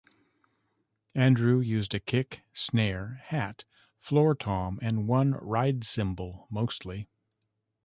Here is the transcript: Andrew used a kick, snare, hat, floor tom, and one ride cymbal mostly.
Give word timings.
Andrew 1.13 1.59
used 1.59 1.93
a 1.93 1.99
kick, 1.99 2.41
snare, 2.53 3.21
hat, 3.25 3.65
floor 3.99 4.33
tom, 4.33 4.79
and 4.81 5.07
one 5.07 5.33
ride 5.33 5.83
cymbal 5.83 6.47
mostly. 6.49 7.07